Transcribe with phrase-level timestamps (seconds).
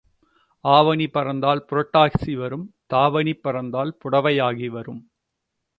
[0.65, 5.01] ஆவணி பறந்தால் புரட்டாசி வரும் தாவணி பறந்தால் புடைவையாகி வரும்.